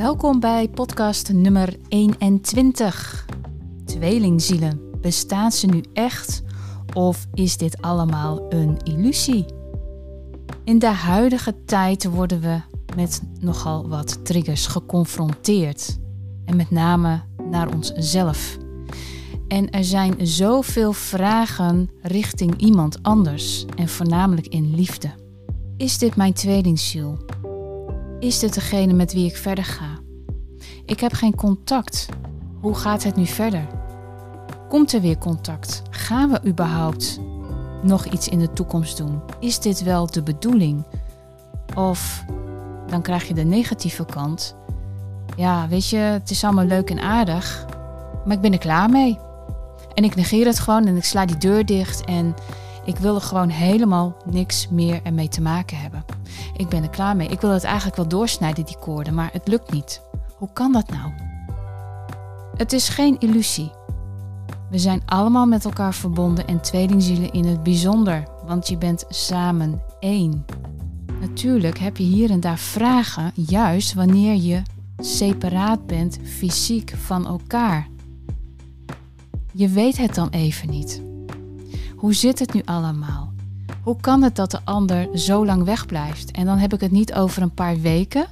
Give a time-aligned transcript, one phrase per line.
[0.00, 3.26] Welkom bij podcast nummer 21.
[3.84, 6.42] Tweelingzielen, bestaan ze nu echt
[6.94, 9.44] of is dit allemaal een illusie?
[10.64, 12.60] In de huidige tijd worden we
[12.96, 15.98] met nogal wat triggers geconfronteerd.
[16.44, 18.56] En met name naar onszelf.
[19.48, 25.10] En er zijn zoveel vragen richting iemand anders en voornamelijk in liefde.
[25.76, 27.18] Is dit mijn tweelingziel?
[28.20, 29.98] Is dit degene met wie ik verder ga?
[30.84, 32.06] Ik heb geen contact.
[32.60, 33.66] Hoe gaat het nu verder?
[34.68, 35.82] Komt er weer contact?
[35.90, 37.20] Gaan we überhaupt
[37.82, 39.20] nog iets in de toekomst doen?
[39.38, 40.84] Is dit wel de bedoeling?
[41.74, 42.24] Of
[42.86, 44.56] dan krijg je de negatieve kant.
[45.36, 47.66] Ja, weet je, het is allemaal leuk en aardig,
[48.24, 49.18] maar ik ben er klaar mee.
[49.94, 52.34] En ik negeer het gewoon en ik sla die deur dicht en
[52.90, 56.04] ik wil er gewoon helemaal niks meer ermee te maken hebben.
[56.56, 57.28] Ik ben er klaar mee.
[57.28, 60.02] Ik wil het eigenlijk wel doorsnijden, die koorden, maar het lukt niet.
[60.36, 61.12] Hoe kan dat nou?
[62.56, 63.70] Het is geen illusie.
[64.70, 69.82] We zijn allemaal met elkaar verbonden en tweelingzielen in het bijzonder, want je bent samen
[70.00, 70.44] één.
[71.20, 74.62] Natuurlijk heb je hier en daar vragen, juist wanneer je
[74.98, 77.88] separaat bent fysiek van elkaar.
[79.52, 81.09] Je weet het dan even niet.
[82.00, 83.32] Hoe zit het nu allemaal?
[83.82, 86.30] Hoe kan het dat de ander zo lang wegblijft?
[86.30, 88.26] En dan heb ik het niet over een paar weken,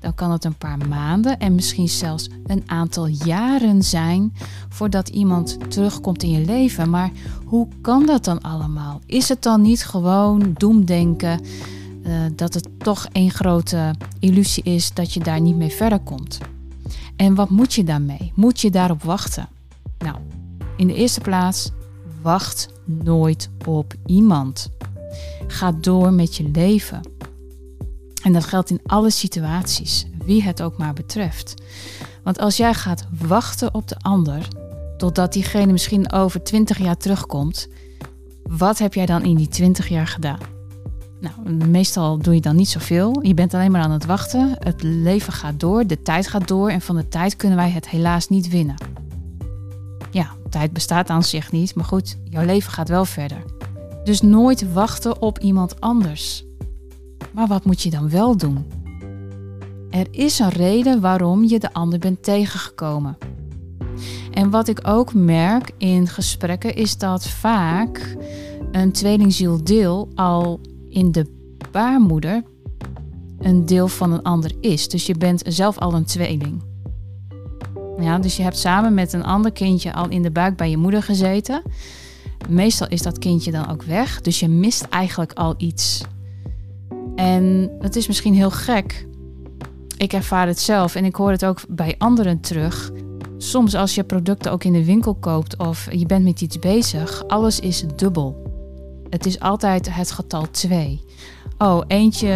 [0.00, 4.32] dan kan het een paar maanden en misschien zelfs een aantal jaren zijn
[4.68, 6.90] voordat iemand terugkomt in je leven.
[6.90, 7.10] Maar
[7.44, 9.00] hoe kan dat dan allemaal?
[9.06, 11.40] Is het dan niet gewoon doemdenken
[12.06, 16.38] uh, dat het toch een grote illusie is dat je daar niet mee verder komt?
[17.16, 18.32] En wat moet je daarmee?
[18.34, 19.48] Moet je daarop wachten?
[19.98, 20.16] Nou,
[20.76, 21.70] in de eerste plaats,
[22.22, 24.70] wacht nooit op iemand.
[25.46, 27.00] Ga door met je leven.
[28.22, 31.54] En dat geldt in alle situaties, wie het ook maar betreft.
[32.22, 34.48] Want als jij gaat wachten op de ander,
[34.96, 37.68] totdat diegene misschien over 20 jaar terugkomt,
[38.42, 40.38] wat heb jij dan in die 20 jaar gedaan?
[41.20, 43.18] Nou, meestal doe je dan niet zoveel.
[43.22, 44.56] Je bent alleen maar aan het wachten.
[44.58, 47.88] Het leven gaat door, de tijd gaat door en van de tijd kunnen wij het
[47.88, 48.74] helaas niet winnen.
[50.52, 53.42] Tijd bestaat aan zich niet, maar goed, jouw leven gaat wel verder.
[54.04, 56.44] Dus nooit wachten op iemand anders.
[57.30, 58.66] Maar wat moet je dan wel doen?
[59.90, 63.16] Er is een reden waarom je de ander bent tegengekomen.
[64.30, 68.16] En wat ik ook merk in gesprekken is dat vaak
[68.72, 71.26] een tweelingzieldeel al in de
[71.70, 72.42] baarmoeder
[73.38, 74.88] een deel van een ander is.
[74.88, 76.71] Dus je bent zelf al een tweeling.
[77.98, 80.76] Ja, dus je hebt samen met een ander kindje al in de buik bij je
[80.76, 81.62] moeder gezeten.
[82.48, 86.02] Meestal is dat kindje dan ook weg, dus je mist eigenlijk al iets.
[87.16, 89.06] En het is misschien heel gek.
[89.96, 92.90] Ik ervaar het zelf en ik hoor het ook bij anderen terug.
[93.36, 97.24] Soms als je producten ook in de winkel koopt of je bent met iets bezig,
[97.26, 98.42] alles is dubbel.
[99.10, 101.00] Het is altijd het getal 2.
[101.62, 102.28] Oh, eentje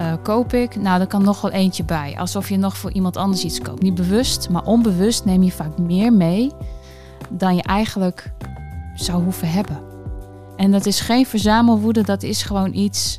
[0.00, 0.76] uh, koop ik.
[0.76, 2.14] Nou, er kan nog wel eentje bij.
[2.18, 3.82] Alsof je nog voor iemand anders iets koopt.
[3.82, 6.50] Niet bewust, maar onbewust neem je vaak meer mee
[7.28, 8.32] dan je eigenlijk
[8.94, 9.80] zou hoeven hebben.
[10.56, 13.18] En dat is geen verzamelwoede, dat is gewoon iets.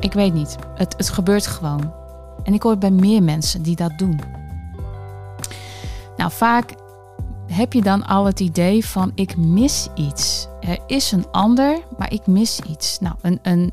[0.00, 0.56] Ik weet niet.
[0.74, 1.92] Het, het gebeurt gewoon.
[2.42, 4.20] En ik hoor bij meer mensen die dat doen.
[6.16, 6.74] Nou, vaak
[7.46, 10.48] heb je dan al het idee van ik mis iets.
[10.60, 12.98] Er is een ander, maar ik mis iets.
[12.98, 13.72] Nou, een, een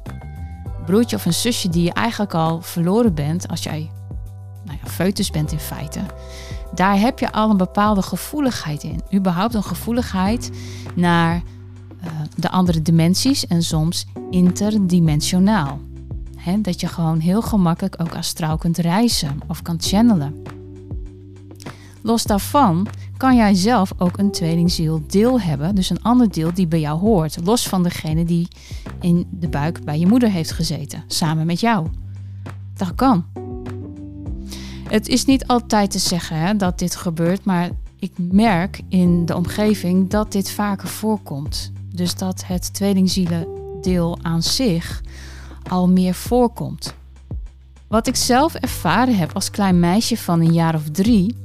[0.87, 3.91] broertje of een zusje die je eigenlijk al verloren bent als jij
[4.65, 5.99] nou ja, foetus bent in feite.
[6.73, 9.01] Daar heb je al een bepaalde gevoeligheid in.
[9.13, 10.51] Überhaupt een gevoeligheid
[10.95, 15.79] naar uh, de andere dimensies en soms interdimensionaal.
[16.35, 20.41] He, dat je gewoon heel gemakkelijk ook astraal kunt reizen of kan channelen.
[22.01, 26.67] Los daarvan kan jij zelf ook een tweelingziel deel hebben, dus een ander deel die
[26.67, 28.47] bij jou hoort, los van degene die
[29.01, 31.87] in de buik bij je moeder heeft gezeten, samen met jou.
[32.73, 33.25] Dat kan.
[34.89, 37.69] Het is niet altijd te zeggen hè, dat dit gebeurt, maar
[37.99, 41.71] ik merk in de omgeving dat dit vaker voorkomt.
[41.93, 45.01] Dus dat het tweelingzielendeel aan zich
[45.69, 46.93] al meer voorkomt.
[47.87, 51.35] Wat ik zelf ervaren heb als klein meisje van een jaar of drie,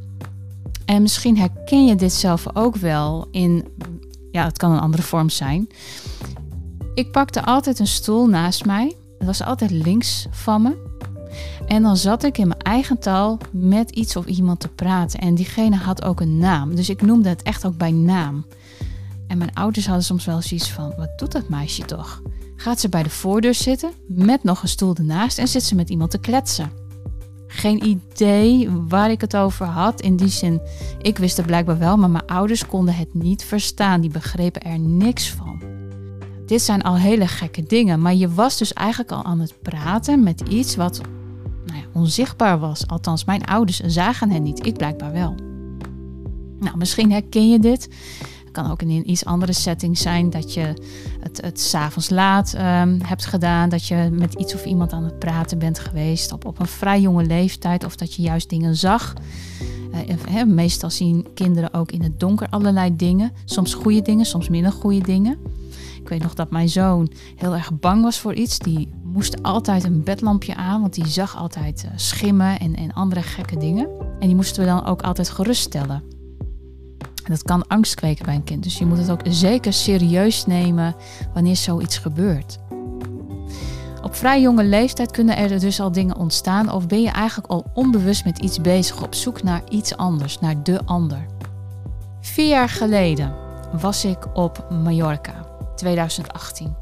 [0.84, 3.64] en misschien herken je dit zelf ook wel in,
[4.30, 5.68] ja, het kan een andere vorm zijn.
[6.94, 8.96] Ik pakte altijd een stoel naast mij.
[9.18, 10.90] Het was altijd links van me.
[11.66, 15.20] En dan zat ik in mijn eigen taal met iets of iemand te praten.
[15.20, 16.74] En diegene had ook een naam.
[16.74, 18.46] Dus ik noemde het echt ook bij naam.
[19.26, 22.22] En mijn ouders hadden soms wel zoiets van: wat doet dat meisje toch?
[22.56, 25.90] Gaat ze bij de voordeur zitten met nog een stoel ernaast en zit ze met
[25.90, 26.81] iemand te kletsen?
[27.54, 30.00] Geen idee waar ik het over had.
[30.00, 30.60] In die zin,
[30.98, 34.00] ik wist het blijkbaar wel, maar mijn ouders konden het niet verstaan.
[34.00, 35.62] Die begrepen er niks van.
[36.46, 40.22] Dit zijn al hele gekke dingen, maar je was dus eigenlijk al aan het praten
[40.22, 41.00] met iets wat
[41.66, 42.86] nou ja, onzichtbaar was.
[42.86, 45.34] Althans, mijn ouders zagen het niet, ik blijkbaar wel.
[46.60, 47.88] Nou, misschien herken je dit.
[48.52, 50.74] Kan ook in een iets andere setting zijn dat je
[51.20, 53.68] het, het s'avonds laat um, hebt gedaan.
[53.68, 57.00] Dat je met iets of iemand aan het praten bent geweest op, op een vrij
[57.00, 57.84] jonge leeftijd.
[57.84, 59.14] Of dat je juist dingen zag.
[60.30, 63.32] Uh, meestal zien kinderen ook in het donker allerlei dingen.
[63.44, 65.38] Soms goede dingen, soms minder goede dingen.
[66.02, 68.58] Ik weet nog dat mijn zoon heel erg bang was voor iets.
[68.58, 73.22] Die moest altijd een bedlampje aan, want die zag altijd uh, schimmen en, en andere
[73.22, 73.88] gekke dingen.
[74.18, 76.11] En die moesten we dan ook altijd geruststellen.
[77.24, 78.62] En dat kan angst kweken bij een kind.
[78.62, 80.94] Dus je moet het ook zeker serieus nemen
[81.34, 82.58] wanneer zoiets gebeurt.
[84.02, 87.70] Op vrij jonge leeftijd kunnen er dus al dingen ontstaan of ben je eigenlijk al
[87.74, 91.26] onbewust met iets bezig op zoek naar iets anders, naar de ander.
[92.20, 93.34] Vier jaar geleden
[93.80, 95.46] was ik op Mallorca,
[95.76, 96.74] 2018.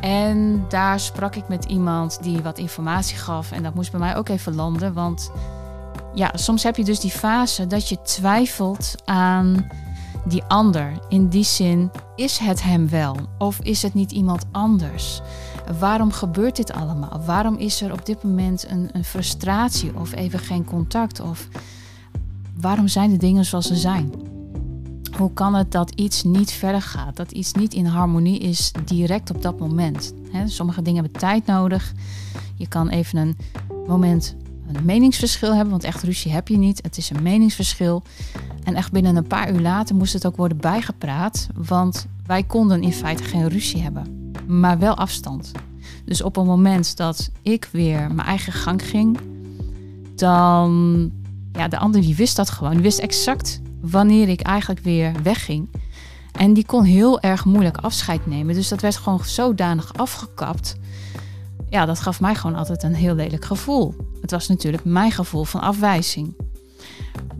[0.00, 4.16] En daar sprak ik met iemand die wat informatie gaf en dat moest bij mij
[4.16, 5.30] ook even landen, want
[6.16, 9.66] ja, soms heb je dus die fase dat je twijfelt aan
[10.24, 10.92] die ander.
[11.08, 15.20] In die zin, is het hem wel of is het niet iemand anders?
[15.78, 17.20] Waarom gebeurt dit allemaal?
[17.26, 21.20] Waarom is er op dit moment een, een frustratie of even geen contact?
[21.20, 21.48] Of
[22.60, 24.12] waarom zijn de dingen zoals ze zijn?
[25.16, 27.16] Hoe kan het dat iets niet verder gaat?
[27.16, 30.14] Dat iets niet in harmonie is direct op dat moment?
[30.46, 31.92] sommige dingen hebben tijd nodig.
[32.54, 33.36] Je kan even een
[33.86, 34.36] moment
[34.72, 36.82] een meningsverschil hebben, want echt ruzie heb je niet.
[36.82, 38.02] Het is een meningsverschil.
[38.64, 42.82] En echt binnen een paar uur later moest het ook worden bijgepraat, want wij konden
[42.82, 45.52] in feite geen ruzie hebben, maar wel afstand.
[46.04, 49.18] Dus op het moment dat ik weer mijn eigen gang ging,
[50.14, 51.10] dan,
[51.52, 52.72] ja, de ander die wist dat gewoon.
[52.72, 55.68] Die wist exact wanneer ik eigenlijk weer wegging.
[56.32, 58.54] En die kon heel erg moeilijk afscheid nemen.
[58.54, 60.76] Dus dat werd gewoon zodanig afgekapt
[61.76, 63.94] ja, dat gaf mij gewoon altijd een heel lelijk gevoel.
[64.20, 66.34] Het was natuurlijk mijn gevoel van afwijzing.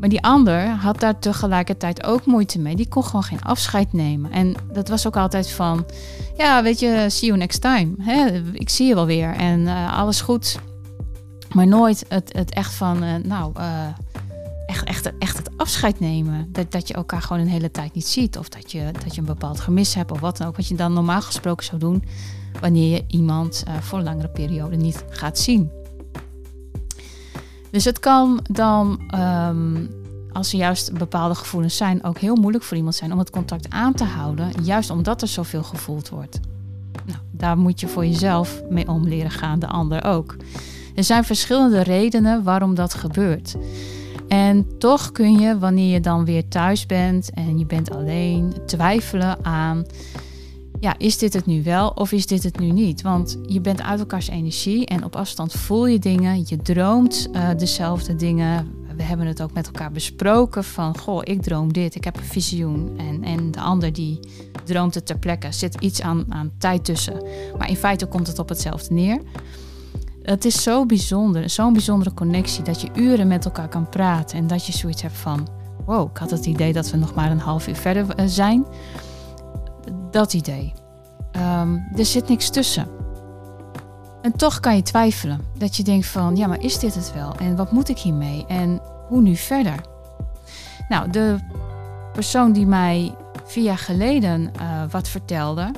[0.00, 2.76] Maar die ander had daar tegelijkertijd ook moeite mee.
[2.76, 4.30] Die kon gewoon geen afscheid nemen.
[4.32, 5.86] En dat was ook altijd van,
[6.36, 7.94] ja, weet je, see you next time.
[7.98, 8.42] Hè?
[8.52, 10.58] Ik zie je wel weer en uh, alles goed.
[11.52, 13.86] Maar nooit het, het echt van, uh, nou, uh,
[14.66, 16.48] echt, echt, echt het afscheid nemen.
[16.52, 18.38] Dat, dat je elkaar gewoon een hele tijd niet ziet.
[18.38, 20.56] Of dat je, dat je een bepaald gemis hebt of wat dan ook.
[20.56, 22.04] Wat je dan normaal gesproken zou doen
[22.60, 25.70] wanneer je iemand uh, voor een langere periode niet gaat zien.
[27.70, 29.88] Dus het kan dan, um,
[30.32, 33.70] als er juist bepaalde gevoelens zijn, ook heel moeilijk voor iemand zijn om het contact
[33.70, 36.40] aan te houden, juist omdat er zoveel gevoeld wordt.
[37.04, 40.36] Nou, daar moet je voor jezelf mee om leren gaan, de ander ook.
[40.94, 43.56] Er zijn verschillende redenen waarom dat gebeurt.
[44.28, 49.44] En toch kun je, wanneer je dan weer thuis bent en je bent alleen, twijfelen
[49.44, 49.84] aan
[50.80, 53.02] ja, is dit het nu wel of is dit het nu niet?
[53.02, 57.48] Want je bent uit elkaars energie en op afstand voel je dingen, je droomt uh,
[57.56, 58.70] dezelfde dingen.
[58.96, 62.24] We hebben het ook met elkaar besproken van, goh, ik droom dit, ik heb een
[62.24, 62.94] visioen.
[62.96, 64.20] En, en de ander die
[64.64, 67.22] droomt het ter plekke, zit iets aan, aan tijd tussen.
[67.58, 69.20] Maar in feite komt het op hetzelfde neer.
[70.22, 74.46] Het is zo bijzonder, zo'n bijzondere connectie, dat je uren met elkaar kan praten en
[74.46, 75.48] dat je zoiets hebt van,
[75.84, 78.66] wow, ik had het idee dat we nog maar een half uur verder eh, zijn.
[80.10, 80.72] Dat idee.
[81.36, 82.88] Um, er zit niks tussen.
[84.22, 85.40] En toch kan je twijfelen.
[85.58, 87.34] Dat je denkt van, ja, maar is dit het wel?
[87.36, 88.46] En wat moet ik hiermee?
[88.46, 89.80] En hoe nu verder?
[90.88, 91.36] Nou, de
[92.12, 95.70] persoon die mij vier jaar geleden uh, wat vertelde,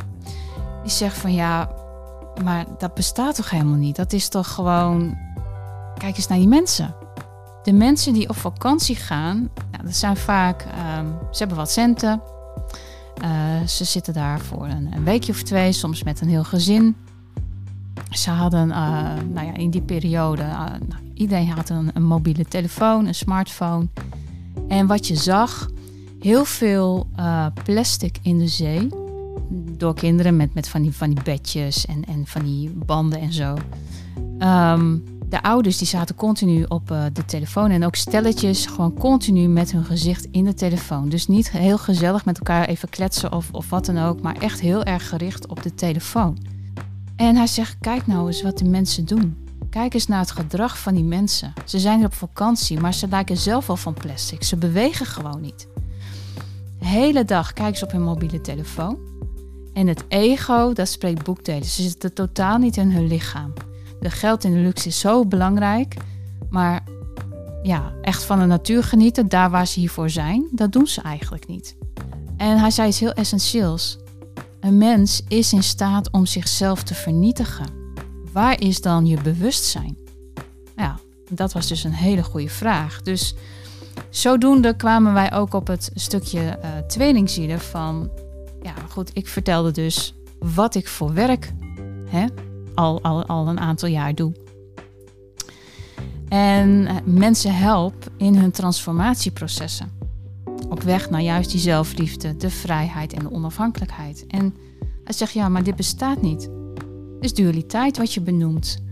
[0.82, 1.70] die zegt van ja,
[2.44, 3.96] maar dat bestaat toch helemaal niet?
[3.96, 5.18] Dat is toch gewoon,
[5.98, 6.94] kijk eens naar die mensen.
[7.62, 10.62] De mensen die op vakantie gaan, nou, dat zijn vaak,
[10.98, 12.20] um, ze hebben wat centen,
[13.22, 16.96] uh, ze zitten daar voor een, een, weekje of twee, soms met een heel gezin.
[18.10, 18.74] Ze hadden uh,
[19.32, 23.86] nou ja, in die periode, uh, nou, iedereen had een, mobiele telefoon, een smartphone.
[24.68, 25.70] En wat je zag,
[26.20, 27.06] heel veel
[27.64, 28.88] plastic in de zee.
[29.76, 33.32] Door kinderen met, met van, die, van die bedjes en, en van die banden en
[33.32, 33.56] zo.
[34.38, 39.48] Um, de ouders die zaten continu op uh, de telefoon en ook stelletjes gewoon continu
[39.48, 41.08] met hun gezicht in de telefoon.
[41.08, 44.60] Dus niet heel gezellig met elkaar even kletsen of, of wat dan ook, maar echt
[44.60, 46.38] heel erg gericht op de telefoon.
[47.16, 49.46] En hij zegt: Kijk nou eens wat de mensen doen.
[49.70, 51.52] Kijk eens naar het gedrag van die mensen.
[51.64, 54.42] Ze zijn hier op vakantie, maar ze lijken zelf al van plastic.
[54.42, 55.68] Ze bewegen gewoon niet.
[56.78, 58.98] De hele dag kijken ze op hun mobiele telefoon.
[59.72, 61.64] En het ego, dat spreekt boekdelen.
[61.64, 63.52] Ze zitten totaal niet in hun lichaam.
[64.00, 65.96] De geld en de luxe is zo belangrijk
[66.50, 66.82] Maar
[67.62, 71.46] ja, echt van de natuur genieten, daar waar ze hiervoor zijn, dat doen ze eigenlijk
[71.46, 71.76] niet.
[72.36, 73.98] En hij zei iets heel essentieels.
[74.60, 77.66] Een mens is in staat om zichzelf te vernietigen.
[78.32, 79.96] Waar is dan je bewustzijn?
[80.76, 80.98] Nou ja,
[81.30, 83.02] dat was dus een hele goede vraag.
[83.02, 83.34] Dus
[84.10, 88.10] zodoende kwamen wij ook op het stukje uh, tweelingzielen van...
[88.62, 91.52] Ja, goed, ik vertelde dus wat ik voor werk
[92.08, 92.26] hè,
[92.78, 94.32] al, al, al een aantal jaar doe.
[96.28, 99.90] En eh, mensen help in hun transformatieprocessen.
[100.68, 104.26] Op weg naar juist die zelfliefde, de vrijheid en de onafhankelijkheid.
[104.26, 104.54] En
[105.04, 106.50] hij zegt, ja, maar dit bestaat niet.
[107.20, 108.82] Is dualiteit wat je benoemt.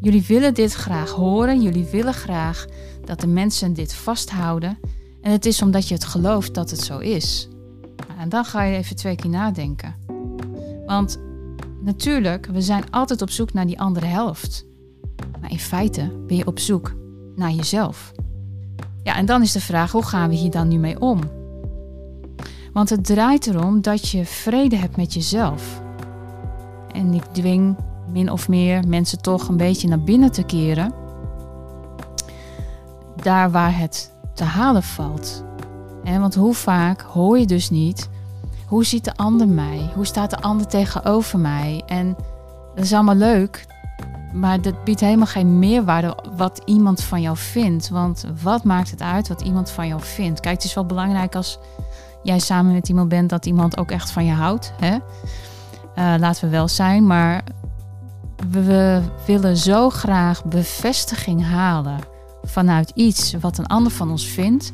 [0.00, 2.66] Jullie willen dit graag horen, jullie willen graag
[3.04, 4.78] dat de mensen dit vasthouden.
[5.20, 7.48] En het is omdat je het gelooft dat het zo is.
[8.18, 9.94] En dan ga je even twee keer nadenken.
[10.86, 11.18] Want
[11.80, 14.66] natuurlijk, we zijn altijd op zoek naar die andere helft.
[15.40, 16.94] Maar in feite ben je op zoek
[17.36, 18.12] naar jezelf.
[19.02, 21.20] Ja, en dan is de vraag, hoe gaan we hier dan nu mee om?
[22.72, 25.82] Want het draait erom dat je vrede hebt met jezelf.
[26.92, 27.76] En ik dwing
[28.12, 30.92] min of meer mensen toch een beetje naar binnen te keren.
[33.16, 35.44] Daar waar het te halen valt.
[36.04, 38.08] En want hoe vaak hoor je dus niet,
[38.70, 39.90] hoe ziet de ander mij?
[39.94, 41.82] Hoe staat de ander tegenover mij?
[41.86, 42.16] En
[42.74, 43.66] dat is allemaal leuk,
[44.32, 47.88] maar dat biedt helemaal geen meerwaarde wat iemand van jou vindt.
[47.88, 50.40] Want wat maakt het uit wat iemand van jou vindt?
[50.40, 51.58] Kijk, het is wel belangrijk als
[52.22, 54.72] jij samen met iemand bent dat iemand ook echt van je houdt.
[54.80, 54.94] Hè?
[54.94, 57.44] Uh, laten we wel zijn, maar
[58.50, 61.98] we willen zo graag bevestiging halen
[62.42, 64.72] vanuit iets wat een ander van ons vindt,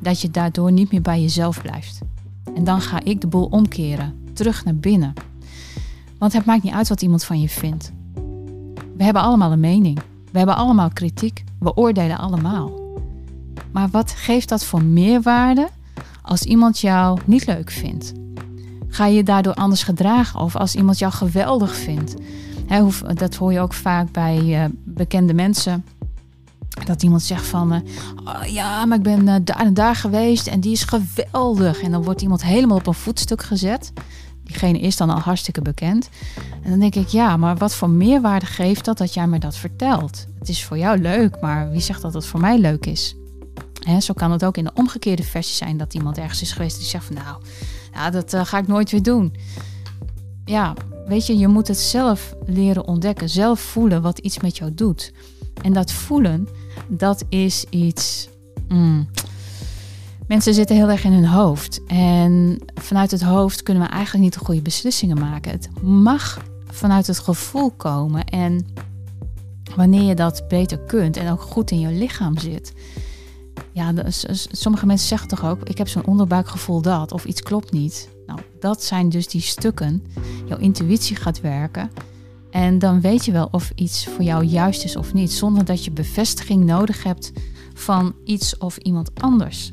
[0.00, 1.98] dat je daardoor niet meer bij jezelf blijft.
[2.54, 5.12] En dan ga ik de boel omkeren, terug naar binnen.
[6.18, 7.92] Want het maakt niet uit wat iemand van je vindt.
[8.96, 9.98] We hebben allemaal een mening.
[10.32, 11.44] We hebben allemaal kritiek.
[11.58, 12.70] We oordelen allemaal.
[13.72, 15.68] Maar wat geeft dat voor meerwaarde
[16.22, 18.12] als iemand jou niet leuk vindt?
[18.88, 20.40] Ga je daardoor anders gedragen?
[20.40, 22.14] Of als iemand jou geweldig vindt?
[23.14, 25.84] dat hoor je ook vaak bij uh, bekende mensen.
[26.88, 27.80] Dat iemand zegt van, uh,
[28.24, 31.80] oh, ja, maar ik ben uh, daar en daar geweest en die is geweldig.
[31.80, 33.92] En dan wordt iemand helemaal op een voetstuk gezet
[34.48, 36.08] diegene is dan al hartstikke bekend.
[36.62, 39.56] En dan denk ik, ja, maar wat voor meerwaarde geeft dat dat jij me dat
[39.56, 40.26] vertelt?
[40.38, 43.16] Het is voor jou leuk, maar wie zegt dat het voor mij leuk is?
[43.82, 46.76] Hè, zo kan het ook in de omgekeerde versie zijn dat iemand ergens is geweest
[46.76, 47.42] die zegt van nou,
[47.92, 49.34] ja, dat uh, ga ik nooit weer doen.
[50.44, 50.74] Ja,
[51.06, 55.12] weet je, je moet het zelf leren ontdekken, zelf voelen wat iets met jou doet.
[55.62, 56.48] En dat voelen,
[56.86, 58.28] dat is iets.
[58.68, 59.08] Mm,
[60.28, 61.80] Mensen zitten heel erg in hun hoofd.
[61.86, 65.52] En vanuit het hoofd kunnen we eigenlijk niet de goede beslissingen maken.
[65.52, 68.24] Het mag vanuit het gevoel komen.
[68.24, 68.66] En
[69.76, 72.72] wanneer je dat beter kunt en ook goed in je lichaam zit.
[73.72, 73.92] Ja,
[74.50, 78.08] sommige mensen zeggen toch ook: ik heb zo'n onderbuikgevoel dat, of iets klopt niet.
[78.26, 80.02] Nou, dat zijn dus die stukken.
[80.46, 81.90] Jouw intuïtie gaat werken.
[82.50, 85.84] En dan weet je wel of iets voor jou juist is of niet, zonder dat
[85.84, 87.32] je bevestiging nodig hebt
[87.74, 89.72] van iets of iemand anders.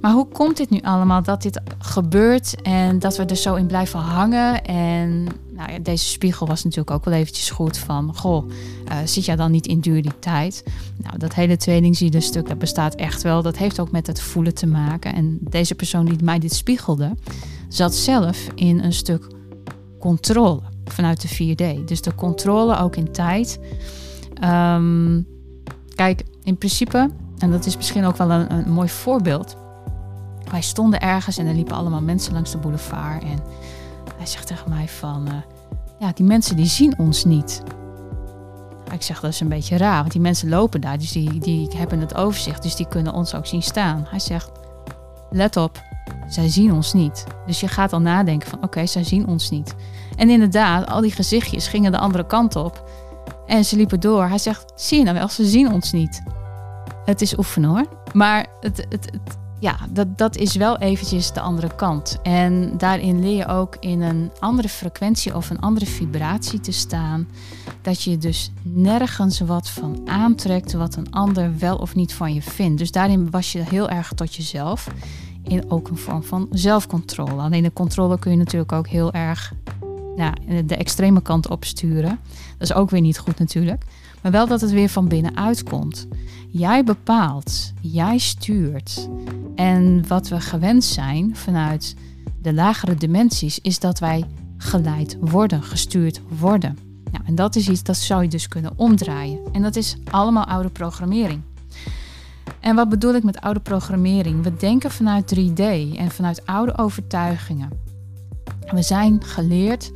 [0.00, 3.66] Maar hoe komt dit nu allemaal dat dit gebeurt en dat we er zo in
[3.66, 4.64] blijven hangen?
[4.64, 8.50] En nou ja, deze spiegel was natuurlijk ook wel eventjes goed van, goh,
[8.88, 10.64] uh, zit jij dan niet in dualiteit?
[10.96, 13.42] Nou, dat hele tweelingziede stuk, dat bestaat echt wel.
[13.42, 15.14] Dat heeft ook met het voelen te maken.
[15.14, 17.14] En deze persoon die mij dit spiegelde,
[17.68, 19.26] zat zelf in een stuk
[19.98, 20.60] controle
[20.92, 21.84] vanuit de 4D.
[21.84, 23.58] Dus de controle ook in tijd.
[24.44, 25.26] Um,
[25.94, 29.56] kijk, in principe, en dat is misschien ook wel een, mooi voorbeeld
[30.50, 33.22] wij stonden ergens en er liepen allemaal mensen langs de boulevard.
[33.22, 33.38] En
[34.16, 35.34] hij zegt tegen mij van, uh,
[35.98, 37.62] ja, die mensen die zien ons niet.
[38.92, 41.68] Ik zeg, dat is een beetje raar, want die mensen lopen daar, dus die, die
[41.76, 44.06] hebben het overzicht, dus die kunnen ons ook zien staan.
[44.08, 44.50] Hij zegt,
[45.30, 45.82] let op,
[46.28, 47.24] zij zien ons niet.
[47.46, 49.74] Dus je gaat al nadenken van, oké, zij zien ons niet.
[50.16, 52.90] En inderdaad, al die gezichtjes gingen de andere kant op.
[53.46, 54.24] En ze liepen door.
[54.24, 56.22] Hij zegt, zie je nou wel, ze zien ons niet.
[57.04, 57.86] Het is oefenen hoor.
[58.12, 62.18] Maar het, het, het, ja, dat, dat is wel eventjes de andere kant.
[62.22, 67.28] En daarin leer je ook in een andere frequentie of een andere vibratie te staan.
[67.82, 72.42] Dat je dus nergens wat van aantrekt wat een ander wel of niet van je
[72.42, 72.78] vindt.
[72.78, 74.88] Dus daarin was je heel erg tot jezelf.
[75.48, 77.42] In ook een vorm van zelfcontrole.
[77.42, 79.52] Alleen de controle kun je natuurlijk ook heel erg
[80.16, 80.34] ja,
[80.66, 82.18] de extreme kant opsturen.
[82.58, 83.84] Dat is ook weer niet goed natuurlijk.
[84.22, 86.06] Maar wel dat het weer van binnenuit komt.
[86.48, 89.08] Jij bepaalt, jij stuurt.
[89.54, 91.94] En wat we gewend zijn vanuit
[92.42, 94.24] de lagere dimensies is dat wij
[94.56, 96.78] geleid worden, gestuurd worden.
[97.12, 99.38] Nou, en dat is iets dat zou je dus kunnen omdraaien.
[99.52, 101.42] En dat is allemaal oude programmering.
[102.68, 104.42] En wat bedoel ik met oude programmering?
[104.42, 105.62] We denken vanuit 3D
[105.96, 107.70] en vanuit oude overtuigingen.
[108.66, 109.92] We zijn geleerd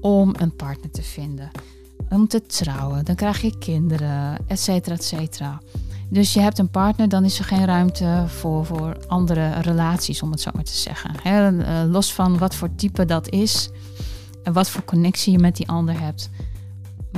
[0.00, 1.50] om een partner te vinden,
[2.08, 5.60] om te trouwen, dan krijg je kinderen, et cetera, et cetera.
[6.08, 10.30] Dus je hebt een partner, dan is er geen ruimte voor, voor andere relaties, om
[10.30, 11.10] het zo maar te zeggen.
[11.22, 13.70] Eh, los van wat voor type dat is
[14.42, 16.30] en wat voor connectie je met die ander hebt.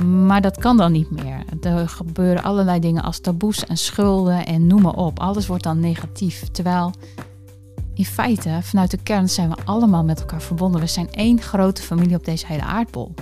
[0.05, 1.43] Maar dat kan dan niet meer.
[1.61, 5.19] Er gebeuren allerlei dingen als taboes en schulden en noem maar op.
[5.19, 6.47] Alles wordt dan negatief.
[6.51, 6.91] Terwijl
[7.93, 10.81] in feite, vanuit de kern zijn we allemaal met elkaar verbonden.
[10.81, 13.13] We zijn één grote familie op deze hele aardbol.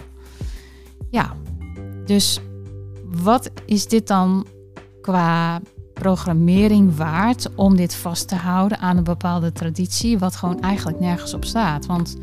[1.10, 1.36] Ja,
[2.06, 2.40] dus
[3.04, 4.46] wat is dit dan
[5.02, 5.62] qua
[5.94, 11.34] programmering waard om dit vast te houden aan een bepaalde traditie, wat gewoon eigenlijk nergens
[11.34, 11.86] op staat?
[11.86, 12.16] Want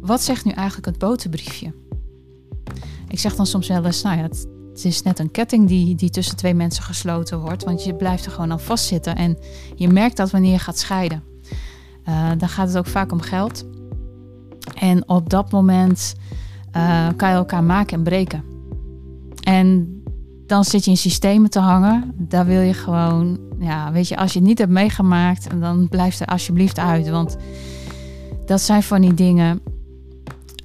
[0.00, 1.72] wat zegt nu eigenlijk het boterbriefje?
[3.08, 4.46] Ik zeg dan soms wel eens, nou ja, het,
[4.84, 8.32] is net een ketting die, die tussen twee mensen gesloten wordt, want je blijft er
[8.32, 9.38] gewoon aan vastzitten en
[9.74, 11.22] je merkt dat wanneer je gaat scheiden.
[12.08, 13.64] Uh, dan gaat het ook vaak om geld.
[14.74, 16.14] En op dat moment
[16.76, 18.44] uh, kan je elkaar maken en breken.
[19.42, 19.98] En
[20.46, 22.14] dan zit je in systemen te hangen.
[22.16, 26.20] Daar wil je gewoon, ja, weet je, als je het niet hebt meegemaakt, dan blijf
[26.20, 27.08] er alsjeblieft uit.
[27.08, 27.36] Want
[28.46, 29.60] dat zijn van die dingen.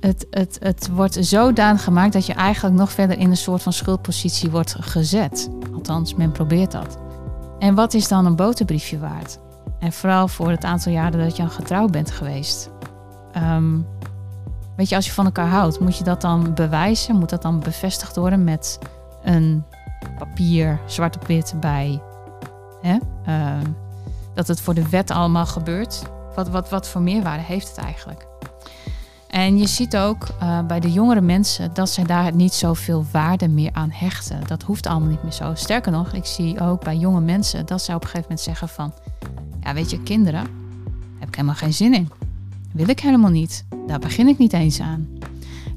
[0.04, 3.74] Het, het, het wordt zodanig gemaakt dat je eigenlijk nog verder in een soort van
[3.74, 5.50] schuldpositie wordt gezet.
[5.74, 6.98] Althans, men probeert dat.
[7.60, 9.40] En wat is dan een boterbriefje waard?
[9.80, 12.70] En vooral voor het aantal jaren dat je al getrouwd bent geweest.
[13.32, 13.80] Ehm,
[14.76, 17.16] weet je, als je van elkaar houdt, moet je dat dan bewijzen?
[17.16, 18.80] Moet dat dan bevestigd worden met
[19.24, 19.64] een
[20.18, 22.02] papier, zwart op wit bij.
[22.82, 22.98] Hè?
[23.26, 23.66] Ehm,
[24.34, 26.02] dat het voor de wet allemaal gebeurt.
[26.36, 28.32] Wat, wat, wat voor meerwaarde heeft het eigenlijk?
[29.34, 33.48] En je ziet ook uh, bij de jongere mensen dat zij daar niet zoveel waarde
[33.48, 34.48] meer aan hechten.
[34.48, 35.52] Dat hoeft allemaal niet meer zo.
[35.56, 38.68] Sterker nog, ik zie ook bij jonge mensen dat zij op een gegeven moment zeggen
[38.68, 38.94] van...
[39.62, 40.48] Ja, weet je, kinderen,
[41.20, 42.10] heb ik helemaal geen zin in.
[42.72, 43.66] Wil ik helemaal niet.
[43.88, 45.08] Daar begin ik niet eens aan.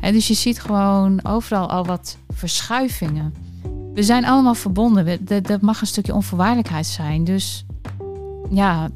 [0.01, 3.35] dus je ziet gewoon overal al wat verschuivingen.
[3.95, 5.27] We zijn allemaal verbonden.
[5.43, 7.25] Dat mag een stukje onvoorwaardelijkheid zijn.
[7.25, 7.65] Dus
[8.51, 8.89] ja,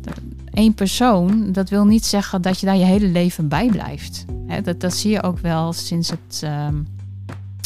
[0.52, 4.24] één persoon, dat wil niet zeggen dat je daar je hele leven bij blijft.
[4.62, 6.86] Dat, dat zie je ook wel sinds het um,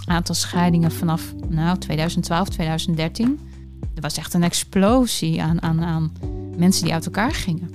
[0.07, 3.41] aantal scheidingen vanaf nou, 2012, 2013.
[3.95, 6.13] Er was echt een explosie aan, aan, aan
[6.57, 7.71] mensen die uit elkaar gingen.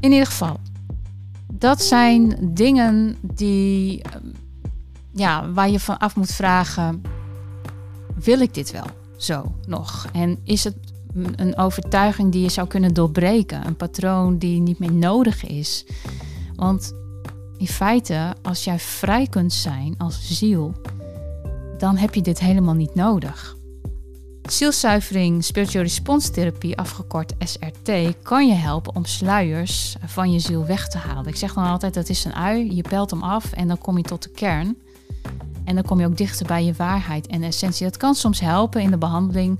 [0.00, 0.60] In ieder geval,
[1.52, 4.26] dat zijn dingen die, ehm,
[5.12, 7.02] ja, waar je van af moet vragen:
[8.14, 10.08] wil ik dit wel zo nog?
[10.12, 10.76] En is het
[11.36, 13.66] een overtuiging die je zou kunnen doorbreken?
[13.66, 15.86] Een patroon die niet meer nodig is?
[16.56, 16.94] Want
[17.58, 20.74] in feite, als jij vrij kunt zijn als ziel,
[21.78, 23.56] dan heb je dit helemaal niet nodig.
[24.42, 27.90] Zielzuivering Spiritual Response Therapie, afgekort SRT,
[28.22, 31.26] kan je helpen om sluiers van je ziel weg te halen.
[31.26, 33.96] Ik zeg dan altijd, dat is een ui, je pelt hem af en dan kom
[33.96, 34.76] je tot de kern.
[35.64, 37.86] En dan kom je ook dichter bij je waarheid en essentie.
[37.86, 39.58] Dat kan soms helpen in de behandeling.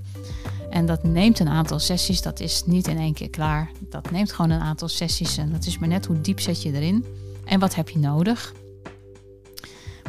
[0.71, 3.71] En dat neemt een aantal sessies, dat is niet in één keer klaar.
[3.91, 6.73] Dat neemt gewoon een aantal sessies en dat is maar net hoe diep zet je
[6.73, 7.05] erin.
[7.47, 8.55] En wat heb je nodig?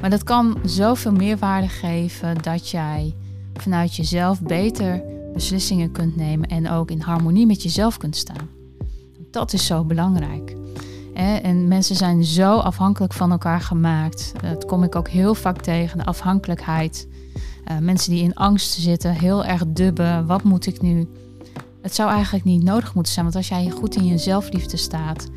[0.01, 3.15] Maar dat kan zoveel meerwaarde geven dat jij
[3.53, 8.49] vanuit jezelf beter beslissingen kunt nemen en ook in harmonie met jezelf kunt staan.
[9.31, 10.55] Dat is zo belangrijk.
[11.43, 14.31] En mensen zijn zo afhankelijk van elkaar gemaakt.
[14.41, 17.07] Dat kom ik ook heel vaak tegen, de afhankelijkheid.
[17.71, 20.25] Uh, mensen die in angst zitten, heel erg dubben.
[20.25, 21.07] Wat moet ik nu?
[21.81, 25.27] Het zou eigenlijk niet nodig moeten zijn, want als jij goed in je zelfliefde staat,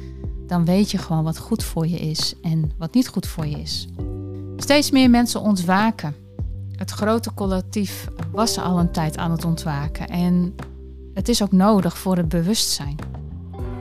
[0.50, 3.60] dan weet je gewoon wat goed voor je is en wat niet goed voor je
[3.60, 3.88] is.
[4.56, 6.14] Steeds meer mensen ontwaken.
[6.72, 10.54] Het grote collectief was al een tijd aan het ontwaken en
[11.14, 12.96] het is ook nodig voor het bewustzijn.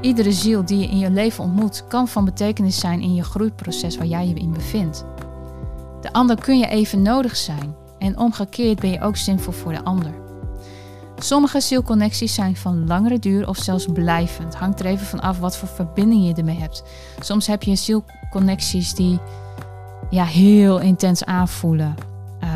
[0.01, 3.97] Iedere ziel die je in je leven ontmoet kan van betekenis zijn in je groeiproces
[3.97, 5.05] waar jij je in bevindt.
[6.01, 9.83] De ander kun je even nodig zijn en omgekeerd ben je ook zinvol voor de
[9.83, 10.28] ander.
[11.19, 14.55] Sommige zielconnecties zijn van langere duur of zelfs blijvend.
[14.55, 16.83] Hangt er even van af wat voor verbinding je ermee hebt.
[17.19, 19.19] Soms heb je zielconnecties die
[20.09, 21.95] ja, heel intens aanvoelen.
[22.43, 22.49] Uh,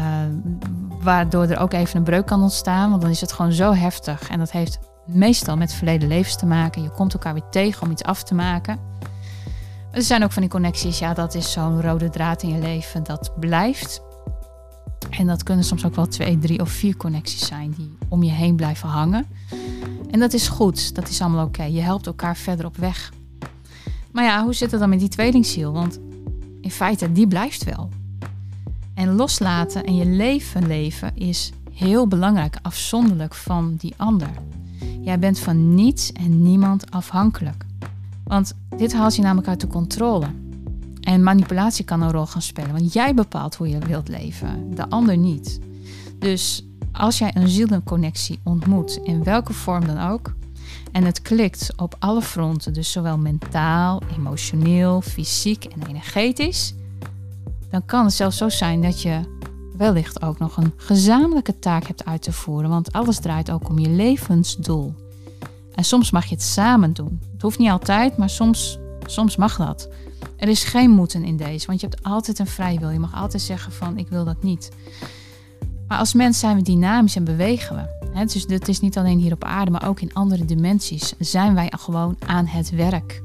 [1.02, 4.30] waardoor er ook even een breuk kan ontstaan, want dan is het gewoon zo heftig.
[4.30, 6.84] En dat heeft meestal met verleden levens te maken.
[6.84, 8.80] Je komt elkaar weer tegen om iets af te maken.
[9.92, 13.04] er zijn ook van die connecties, ja, dat is zo'n rode draad in je leven,
[13.04, 14.02] dat blijft.
[15.18, 18.32] En dat kunnen soms ook wel twee, drie of vier connecties zijn die om je
[18.32, 19.26] heen blijven hangen.
[20.12, 21.64] En dat is goed, dat is allemaal oké.
[21.64, 23.14] Je helpt elkaar verder op weg.
[24.12, 25.72] Maar ja, hoe zit het dan met die tweelingziel?
[25.72, 26.00] Want
[26.62, 27.90] in feite, die blijft wel.
[28.94, 34.30] En loslaten en je leven leven is heel belangrijk, afzonderlijk van die ander.
[35.02, 37.66] Jij bent van niets en niemand afhankelijk.
[38.24, 40.28] Want dit haalt je namelijk uit de controle.
[41.04, 44.90] En manipulatie kan een rol gaan spelen, want jij bepaalt hoe je wilt leven, de
[44.90, 45.60] ander niet.
[46.20, 50.34] Dus als jij een zielenconnectie ontmoet, in welke vorm dan ook,
[50.92, 56.74] en het klikt op alle fronten, dus zowel mentaal, emotioneel, fysiek en energetisch,
[57.70, 59.20] dan kan het zelfs zo zijn dat je
[59.78, 63.80] wellicht ook nog een gezamenlijke taak hebt uit te voeren, want alles draait ook om
[63.80, 64.96] je levensdoel.
[65.76, 67.22] En soms mag je het samen doen.
[67.34, 69.90] Het hoeft niet altijd, maar soms, soms mag dat.
[70.38, 72.90] Er is geen moeten in deze, want je hebt altijd een vrije wil.
[72.90, 74.70] Je mag altijd zeggen van ik wil dat niet.
[75.88, 78.08] Maar als mens zijn we dynamisch en bewegen we.
[78.14, 81.54] He, dus dit is niet alleen hier op aarde, maar ook in andere dimensies zijn
[81.54, 83.22] wij gewoon aan het werk.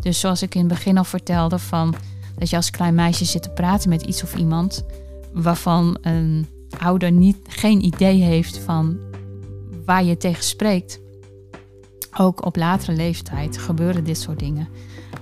[0.00, 1.94] Dus zoals ik in het begin al vertelde, van
[2.38, 4.84] dat je als klein meisje zit te praten met iets of iemand
[5.32, 6.46] waarvan een
[6.78, 8.98] ouder niet, geen idee heeft van
[9.84, 11.00] waar je tegen spreekt.
[12.16, 14.68] Ook op latere leeftijd gebeuren dit soort dingen.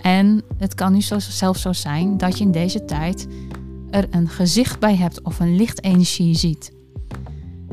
[0.03, 3.27] En het kan nu zelfs zo zijn dat je in deze tijd
[3.91, 6.73] er een gezicht bij hebt of een lichtenergie ziet.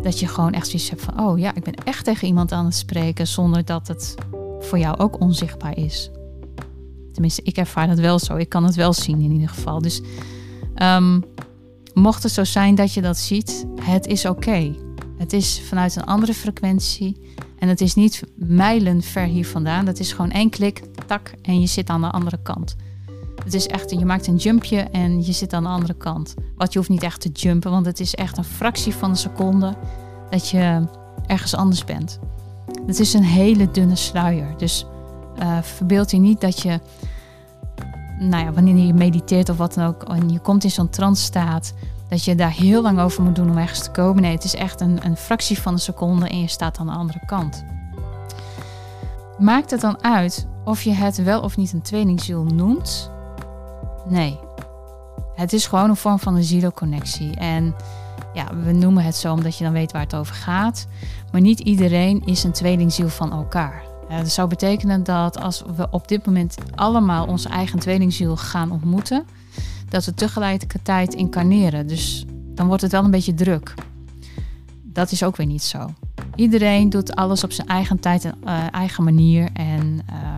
[0.02, 2.66] Dat je gewoon echt zoiets hebt van, oh ja, ik ben echt tegen iemand aan
[2.66, 4.16] het spreken zonder dat het
[4.60, 6.12] voor jou ook onzichtbaar is.
[7.12, 8.36] Tenminste, ik ervaar dat wel zo.
[8.36, 9.82] Ik kan het wel zien in ieder geval.
[9.82, 10.02] Dus
[10.76, 11.24] um,
[11.94, 14.76] mocht het zo zijn dat je dat ziet, het is oké.
[15.18, 17.18] Het is vanuit een andere frequentie.
[17.60, 19.86] En het is niet mijlen ver hier vandaan.
[19.86, 22.76] Dat is gewoon één klik, tak, en je zit aan de andere kant.
[23.44, 26.34] Het is echt, je maakt een jumpje en je zit aan de andere kant.
[26.56, 29.16] Wat je hoeft niet echt te jumpen, want het is echt een fractie van een
[29.16, 29.76] seconde
[30.30, 30.86] dat je
[31.26, 32.20] ergens anders bent.
[32.86, 34.58] Het is een hele dunne sluier.
[34.58, 34.86] Dus
[35.40, 36.80] uh, verbeeld je niet dat je,
[38.20, 41.24] nou ja, wanneer je mediteert of wat dan ook, en je komt in zo'n trance
[41.24, 41.74] staat,
[42.10, 44.22] dat je daar heel lang over moet doen om ergens te komen.
[44.22, 46.92] Nee, het is echt een, een fractie van een seconde en je staat aan de
[46.92, 47.64] andere kant.
[49.38, 53.12] Maakt het dan uit of je het wel of niet een tweelingziel noemt?
[54.08, 54.40] Nee.
[55.36, 57.36] Het is gewoon een vorm van een zielconnectie.
[57.36, 57.76] En
[58.34, 60.88] ja, we noemen het zo omdat je dan weet waar het over gaat.
[61.32, 63.84] Maar niet iedereen is een tweelingziel van elkaar.
[64.10, 69.26] Dat zou betekenen dat als we op dit moment allemaal onze eigen tweelingziel gaan ontmoeten,
[69.90, 71.88] dat we tegelijkertijd incarneren.
[71.88, 73.74] Dus dan wordt het wel een beetje druk.
[74.84, 75.94] Dat is ook weer niet zo.
[76.36, 79.50] Iedereen doet alles op zijn eigen tijd en uh, eigen manier.
[79.54, 80.36] En uh,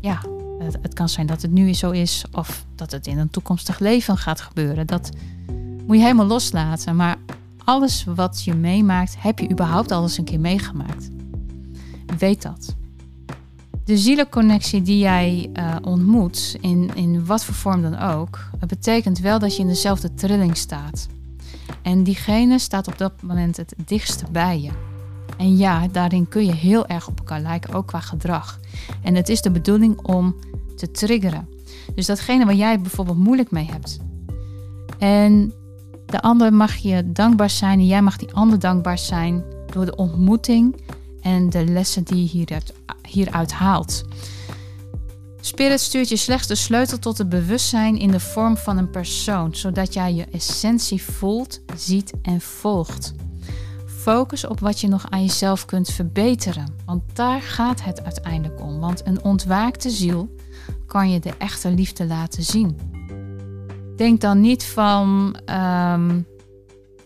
[0.00, 0.20] ja,
[0.58, 3.78] het, het, kan zijn dat het nu zo is of dat het in een toekomstig
[3.78, 4.86] leven gaat gebeuren.
[4.86, 5.10] Dat
[5.86, 6.96] moet je helemaal loslaten.
[6.96, 7.16] Maar
[7.64, 11.08] alles wat je meemaakt, heb je überhaupt alles een keer meegemaakt.
[12.18, 12.78] Weet dat
[13.90, 19.18] de zielenconnectie die jij uh, ontmoet, in, in wat voor vorm dan ook, het betekent
[19.18, 21.08] wel dat je in dezelfde trilling staat.
[21.82, 24.70] En diegene staat op dat moment het dichtste bij je.
[25.38, 28.60] En ja, daarin kun je heel erg op elkaar lijken, ook qua gedrag.
[29.02, 30.36] En het is de bedoeling om
[30.76, 31.48] te triggeren.
[31.94, 33.98] Dus datgene waar jij bijvoorbeeld moeilijk mee hebt.
[34.98, 35.52] En
[36.06, 39.96] de ander mag je dankbaar zijn en jij mag die ander dankbaar zijn door de
[39.96, 40.76] ontmoeting
[41.22, 42.72] en de lessen die je hieruit,
[43.08, 44.04] hieruit haalt.
[45.40, 49.54] Spirit stuurt je slechts de sleutel tot het bewustzijn in de vorm van een persoon,
[49.54, 53.12] zodat jij je essentie voelt, ziet en volgt.
[53.86, 58.80] Focus op wat je nog aan jezelf kunt verbeteren, want daar gaat het uiteindelijk om.
[58.80, 60.34] Want een ontwaakte ziel
[60.86, 62.78] kan je de echte liefde laten zien.
[63.96, 66.26] Denk dan niet van, um,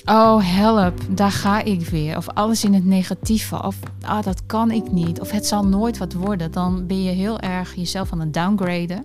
[0.05, 2.17] Oh, help, daar ga ik weer.
[2.17, 3.63] Of alles in het negatieve.
[3.63, 5.21] Of ah, dat kan ik niet.
[5.21, 6.53] Of het zal nooit wat worden.
[6.53, 9.05] Dan ben je heel erg jezelf aan het downgraden.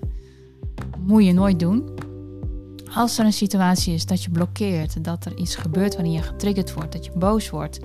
[1.05, 1.89] Moet je nooit doen.
[2.93, 6.73] Als er een situatie is dat je blokkeert, dat er iets gebeurt waarin je getriggerd
[6.73, 7.79] wordt, dat je boos wordt,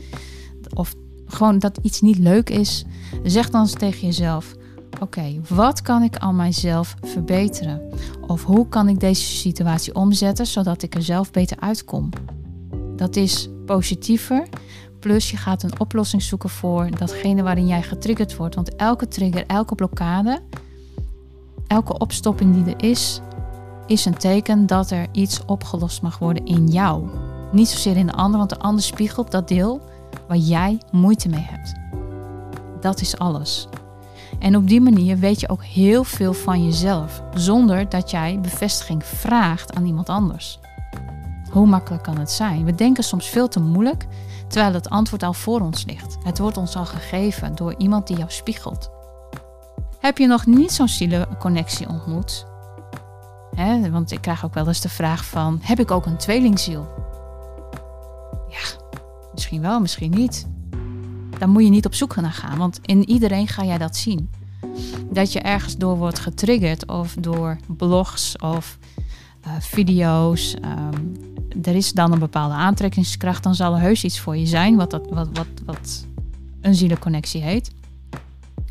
[0.75, 0.95] of
[1.27, 2.85] gewoon dat iets niet leuk is,
[3.23, 4.55] zeg dan eens tegen jezelf:
[5.01, 7.83] Oké, wat kan ik aan mijzelf verbeteren?
[8.27, 12.11] Of hoe kan ik deze situatie omzetten zodat ik er zelf beter uitkom?
[12.97, 14.49] Dat is positiever.
[15.01, 18.55] Plus je gaat een oplossing zoeken voor datgene waarin jij getriggerd wordt.
[18.55, 20.41] Want elke trigger, elke blokkade,
[21.67, 23.21] elke opstopping die er is,
[23.87, 27.09] is een teken dat er iets opgelost mag worden in jou.
[27.53, 29.81] Niet zozeer in de ander, want de ander spiegelt dat deel
[30.29, 31.73] waar jij moeite mee hebt.
[32.81, 33.69] Dat is alles.
[34.39, 39.05] En op die manier weet je ook heel veel van jezelf, zonder dat jij bevestiging
[39.05, 40.59] vraagt aan iemand anders.
[41.55, 42.65] Hoe makkelijk kan het zijn?
[42.65, 44.07] We denken soms veel te moeilijk,
[44.49, 46.17] terwijl het antwoord al voor ons ligt.
[46.23, 48.91] Het wordt ons al gegeven door iemand die jou spiegelt.
[49.99, 52.47] Heb je nog niet zo'n zielenconnectie ontmoet?
[53.91, 56.87] want ik krijg ook wel eens de vraag van, heb ik ook een tweelingziel?
[59.33, 60.47] Misschien wel, misschien niet.
[61.39, 64.31] Daar moet je niet op zoek naar gaan, want in iedereen ga jij dat zien.
[65.11, 68.79] Dat je ergens door wordt getriggerd of door blogs of
[69.47, 70.55] uh, video's.
[70.65, 71.17] Um,
[71.63, 74.91] er is dan een bepaalde aantrekkingskracht, dan zal er heus iets voor je zijn, wat,
[74.91, 76.07] dat, wat, wat, wat
[76.61, 77.71] een zielenconnectie heet.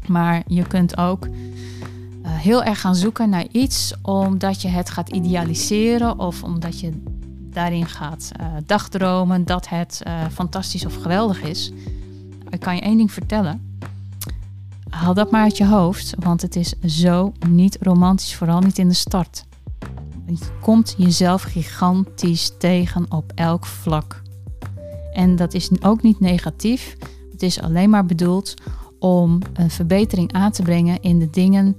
[0.08, 1.32] Maar je kunt ook uh,
[2.24, 7.02] heel erg gaan zoeken naar iets omdat je het gaat idealiseren of omdat je
[7.50, 11.72] daarin gaat uh, dagdromen dat het fantastisch of geweldig is.
[12.50, 13.78] Ik kan je één ding vertellen.
[14.90, 18.88] Haal dat maar uit je hoofd, want het is zo niet romantisch, vooral niet in
[18.88, 19.46] de start.
[20.26, 24.22] Je komt jezelf gigantisch tegen op elk vlak.
[25.14, 26.98] En dat is ook niet negatief.
[27.32, 28.54] Het is alleen maar bedoeld
[29.00, 31.78] om een verbetering aan te brengen in de dingen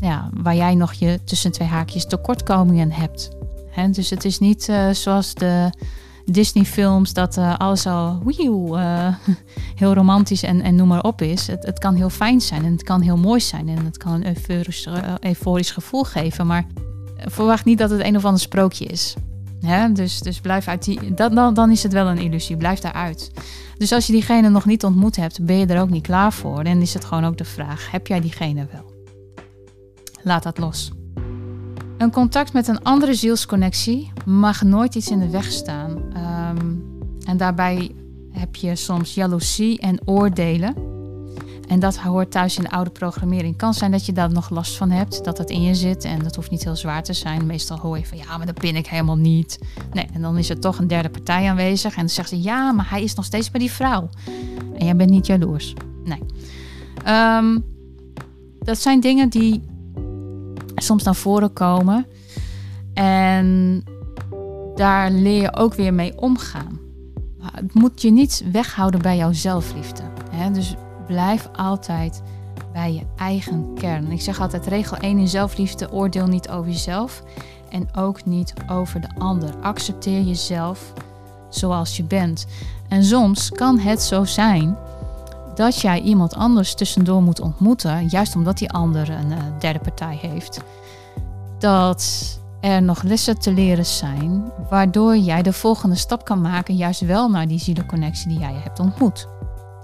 [0.00, 3.30] ja, waar jij nog je tussen twee haakjes tekortkomingen hebt.
[3.90, 5.70] dus het is niet uh, zoals de
[6.24, 9.08] Disney-films dat uh, alles al uh,
[9.80, 11.46] heel romantisch en, en noem maar op is.
[11.46, 14.12] Het, het, kan heel fijn zijn en het kan heel mooi zijn en het kan
[14.12, 14.88] een euforisch,
[15.20, 16.46] euforisch gevoel geven.
[16.46, 16.66] Maar
[17.24, 19.14] verwacht niet dat het een of ander sprookje is.
[19.92, 21.14] dus, dus blijf uit die.
[21.14, 22.56] Dat, dan, dan is het wel een illusie.
[22.56, 23.30] Blijf daaruit.
[23.78, 26.64] Dus als je diegene nog niet ontmoet hebt, ben je er ook niet klaar voor.
[26.64, 28.96] Dan is het gewoon ook de vraag: heb jij diegene wel?
[30.22, 30.90] Laat dat los.
[31.98, 35.90] Een contact met een andere zielsconnectie mag nooit iets in de weg staan.
[35.90, 36.86] Um,
[37.24, 37.90] en daarbij
[38.30, 40.97] heb je soms jaloezie en oordelen.
[41.68, 43.56] En dat hoort thuis in de oude programmering.
[43.56, 46.04] Kan zijn dat je daar nog last van hebt, dat het in je zit.
[46.04, 47.46] En dat hoeft niet heel zwaar te zijn.
[47.46, 49.58] Meestal hoor je van ja, maar dat ben ik helemaal niet.
[49.92, 51.92] Nee, en dan is er toch een derde partij aanwezig.
[51.92, 54.08] En dan zegt ze ja, maar hij is nog steeds bij die vrouw.
[54.74, 55.74] En jij bent niet jaloers.
[56.04, 56.22] Nee.
[57.36, 57.64] Um,
[58.58, 59.62] dat zijn dingen die
[60.74, 62.06] soms naar voren komen.
[62.94, 63.82] En
[64.74, 66.78] daar leer je ook weer mee omgaan.
[67.52, 70.02] het moet je niet weghouden bij jouw zelfliefde.
[70.30, 70.50] Hè?
[70.50, 70.74] Dus
[71.08, 72.22] blijf altijd
[72.72, 74.12] bij je eigen kern.
[74.12, 77.22] Ik zeg altijd regel 1 in zelfliefde, oordeel niet over jezelf
[77.70, 79.56] en ook niet over de ander.
[79.60, 80.92] Accepteer jezelf
[81.48, 82.46] zoals je bent.
[82.88, 84.76] En soms kan het zo zijn
[85.54, 90.18] dat jij iemand anders tussendoor moet ontmoeten, juist omdat die ander een uh, derde partij
[90.22, 90.60] heeft.
[91.58, 97.00] Dat er nog lessen te leren zijn, waardoor jij de volgende stap kan maken, juist
[97.00, 99.28] wel naar die zielenconnectie die jij hebt ontmoet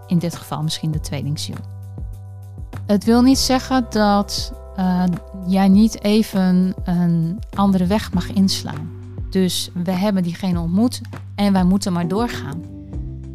[0.07, 1.57] in dit geval misschien de tweelingziel.
[2.87, 5.05] Het wil niet zeggen dat uh,
[5.47, 8.90] jij niet even een andere weg mag inslaan.
[9.31, 11.01] Dus we hebben diegene ontmoet
[11.35, 12.62] en wij moeten maar doorgaan.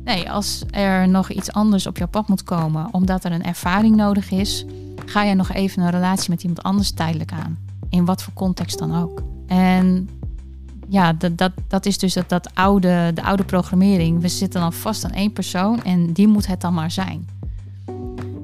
[0.04, 3.96] Nee, als er nog iets anders op jouw pad moet komen, omdat er een ervaring
[3.96, 4.66] nodig is,
[5.06, 7.58] ga je nog even een relatie met iemand anders tijdelijk aan.
[7.90, 9.24] In wat voor context dan ook.
[9.48, 10.10] En
[10.90, 14.22] ja, dat, dat, dat is dus dat, dat oude, de oude programmering.
[14.22, 17.28] We zitten dan vast aan één persoon en die moet het dan maar zijn.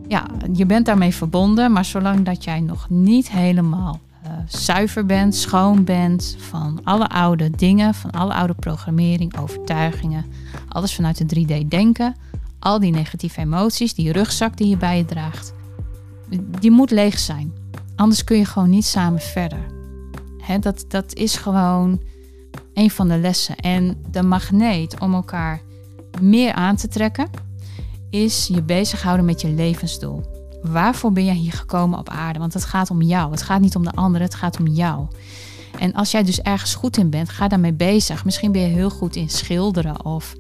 [0.08, 5.36] Ja, je bent daarmee verbonden, maar zolang dat jij nog niet helemaal uh, zuiver bent,
[5.36, 10.26] schoon bent van alle oude dingen, van alle oude programmering, overtuigingen,
[10.68, 12.16] alles vanuit de 3D denken,
[12.60, 15.54] al die negatieve emoties, die rugzak die je bij je draagt,
[16.60, 17.54] die moet leeg zijn.
[17.96, 19.66] Anders kun je gewoon niet samen verder.
[20.38, 22.00] Hè, dat, dat is gewoon
[22.76, 23.56] een van de lessen.
[23.56, 25.62] En de magneet om elkaar
[26.22, 27.30] meer aan te trekken,
[28.10, 30.22] is je bezighouden met je levensdoel.
[30.62, 32.40] Waarvoor ben jij hier gekomen op aarde?
[32.40, 33.32] Want het gaat om jou.
[33.32, 35.08] Het gaat niet om de anderen, het gaat om jou.
[35.80, 38.26] En als jij dus ergens goed in bent, ga daarmee bezig.
[38.26, 40.36] Misschien ben je heel goed in schilderen of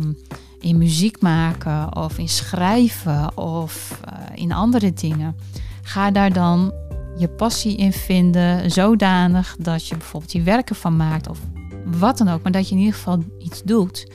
[0.00, 0.16] um,
[0.60, 5.36] in muziek maken of in schrijven of uh, in andere dingen.
[5.82, 6.72] Ga daar dan
[7.16, 11.38] je passie in vinden, zodanig dat je bijvoorbeeld je werken van maakt of
[11.84, 14.06] wat dan ook, maar dat je in ieder geval iets doet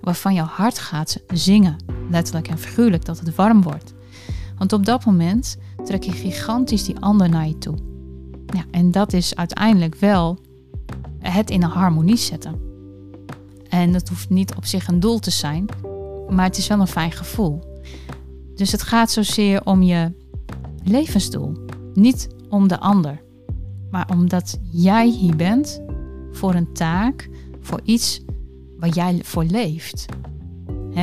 [0.00, 1.76] waarvan jouw hart gaat zingen,
[2.10, 3.94] letterlijk en figuurlijk, dat het warm wordt.
[4.58, 7.76] Want op dat moment trek je gigantisch die ander naar je toe.
[8.46, 10.38] Ja, en dat is uiteindelijk wel
[11.18, 12.60] het in een harmonie zetten.
[13.68, 15.66] En het hoeft niet op zich een doel te zijn,
[16.28, 17.60] maar het is wel een fijn gevoel.
[18.54, 20.12] Dus het gaat zozeer om je
[20.84, 21.52] levensdoel.
[21.94, 23.22] Niet om de ander,
[23.90, 25.82] maar omdat jij hier bent
[26.32, 27.28] voor een taak,
[27.60, 28.20] voor iets
[28.78, 30.06] waar jij voor leeft.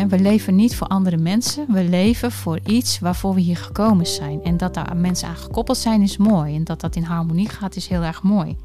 [0.07, 4.43] we leven niet voor andere mensen, we leven voor iets waarvoor we hier gekomen zijn.
[4.43, 6.55] En dat daar mensen aan gekoppeld zijn is mooi.
[6.55, 8.57] En dat dat in harmonie gaat is heel erg mooi.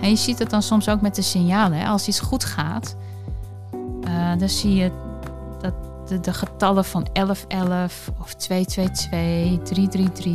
[0.00, 1.86] En je ziet het dan soms ook met de signalen.
[1.86, 2.96] Als iets goed gaat,
[4.04, 4.90] uh, dan zie je
[5.60, 5.74] dat
[6.24, 10.32] de, getallen van 1111 of 222, 333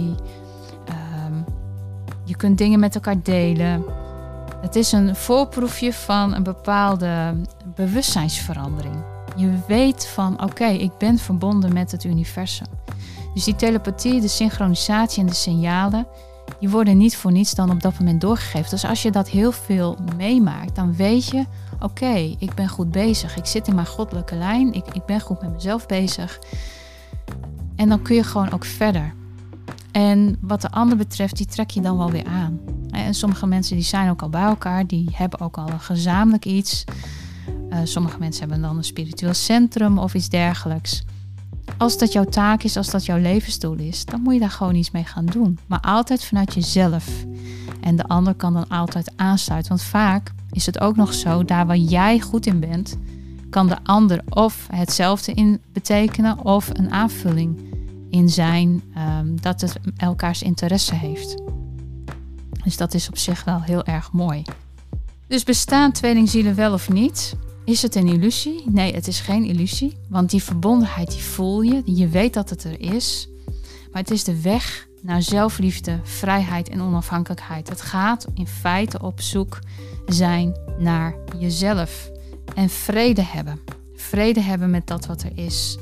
[2.29, 3.83] je kunt dingen met elkaar delen.
[4.61, 7.35] Het is een voorproefje van een bepaalde
[7.75, 8.95] bewustzijnsverandering.
[9.35, 12.67] Je weet van oké, ik ben verbonden met het universum.
[13.33, 16.07] Dus die telepathie, de synchronisatie en de signalen,
[16.59, 18.69] die worden niet voor niets dan op dat moment doorgegeven.
[18.69, 21.45] Dus als je dat heel veel meemaakt, dan weet je,
[21.79, 23.37] oké, ik ben goed bezig.
[23.37, 24.73] Ik zit in mijn goddelijke lijn.
[24.73, 26.39] Ik, ik ben goed met mezelf bezig.
[27.75, 29.17] En dan kun je gewoon ook verder.
[29.91, 32.59] En wat de ander betreft, die trek je dan wel weer aan.
[32.91, 36.45] En sommige mensen die zijn ook al bij elkaar, die hebben ook al een gezamenlijk
[36.45, 36.83] iets.
[37.69, 41.03] Uh, sommige mensen hebben dan een spiritueel centrum of iets dergelijks.
[41.77, 44.75] Als dat jouw taak is, als dat jouw levensdoel is, dan moet je daar gewoon
[44.75, 45.59] iets mee gaan doen.
[45.67, 47.25] Maar altijd vanuit jezelf.
[47.81, 49.69] En de ander kan dan altijd aansluiten.
[49.69, 52.97] Want vaak is het ook nog zo, daar waar jij goed in bent,
[53.49, 57.68] kan de ander of hetzelfde in betekenen of een aanvulling
[58.09, 61.35] in zijn um, dat het elkaars interesse heeft.
[62.63, 64.43] Dus dat is op zich wel heel erg mooi.
[65.27, 67.35] Dus bestaan tweelingzielen wel of niet?
[67.65, 68.63] Is het een illusie?
[68.65, 69.97] Nee, het is geen illusie.
[70.07, 71.81] Want die verbondenheid die voel je.
[71.85, 73.29] Je weet dat het er is.
[73.91, 77.69] Maar het is de weg naar zelfliefde, vrijheid en onafhankelijkheid.
[77.69, 79.59] Het gaat in feite op zoek
[80.05, 82.11] zijn naar jezelf.
[82.55, 83.59] En vrede hebben.
[83.95, 85.77] Vrede hebben met dat wat er is.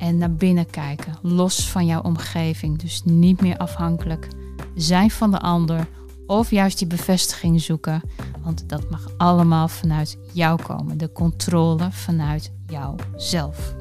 [0.00, 1.18] En naar binnen kijken.
[1.22, 2.78] Los van jouw omgeving.
[2.78, 4.28] Dus niet meer afhankelijk
[4.74, 5.86] zijn van de ander
[6.26, 8.02] of juist die bevestiging zoeken.
[8.42, 10.98] Want dat mag allemaal vanuit jou komen.
[10.98, 13.74] De controle vanuit jouzelf.